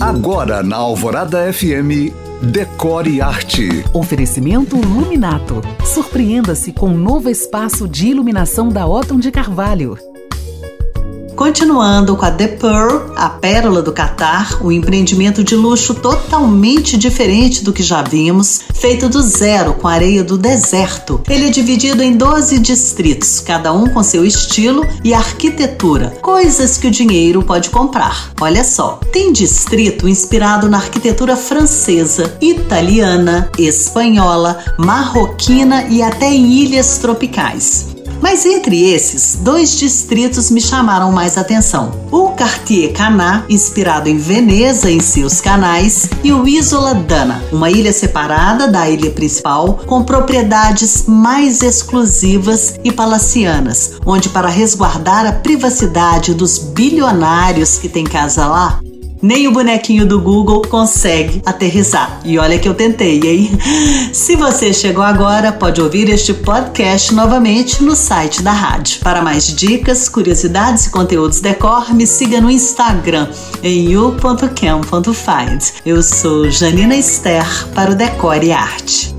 [0.00, 3.82] Agora na Alvorada FM, Decore Arte.
[3.94, 5.62] Oferecimento Luminato.
[5.86, 9.96] Surpreenda-se com um novo espaço de iluminação da Otton de Carvalho.
[11.36, 17.62] Continuando com a The Pearl, a pérola do Catar, um empreendimento de luxo totalmente diferente
[17.62, 21.20] do que já vimos, feito do zero com areia do deserto.
[21.28, 26.86] Ele é dividido em 12 distritos, cada um com seu estilo e arquitetura, coisas que
[26.86, 28.32] o dinheiro pode comprar.
[28.40, 36.96] Olha só, tem distrito inspirado na arquitetura francesa, italiana, espanhola, marroquina e até em ilhas
[36.96, 37.95] tropicais.
[38.20, 44.90] Mas entre esses, dois distritos me chamaram mais atenção: o Cartier Canà, inspirado em Veneza
[44.90, 51.04] em seus canais, e o Isola Dana, uma ilha separada da ilha principal, com propriedades
[51.06, 58.80] mais exclusivas e palacianas, onde, para resguardar a privacidade dos bilionários que têm casa lá,
[59.26, 62.20] nem o bonequinho do Google consegue aterrissar.
[62.24, 63.50] E olha que eu tentei, hein?
[64.12, 69.00] Se você chegou agora, pode ouvir este podcast novamente no site da rádio.
[69.00, 73.28] Para mais dicas, curiosidades e conteúdos decor, me siga no Instagram
[73.62, 75.62] em you.cam.find.
[75.84, 79.15] Eu sou Janina Esther para o Decore e Arte.